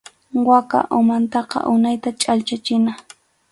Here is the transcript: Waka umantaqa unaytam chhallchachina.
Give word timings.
Waka 0.47 0.79
umantaqa 0.97 1.57
unaytam 1.73 2.13
chhallchachina. 2.21 2.91